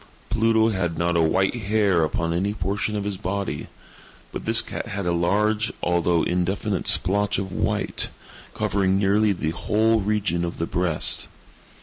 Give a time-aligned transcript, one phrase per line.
[0.31, 3.67] Pluto had not a white hair upon any portion of his body;
[4.31, 8.09] but this cat had a large, although indefinite splotch of white,
[8.55, 11.27] covering nearly the whole region of the breast.